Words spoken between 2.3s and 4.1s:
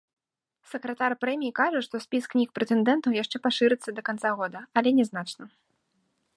кніг-прэтэндэнтаў яшчэ пашырыцца да